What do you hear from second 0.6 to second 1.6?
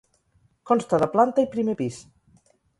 Consta de planta i